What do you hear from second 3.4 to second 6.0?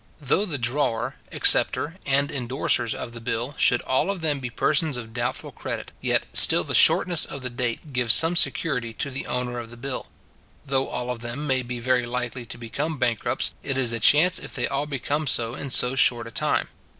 should all of them be persons of doubtful credit;